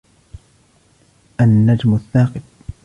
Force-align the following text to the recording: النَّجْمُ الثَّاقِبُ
النَّجْمُ 1.41 1.93
الثَّاقِبُ 1.95 2.41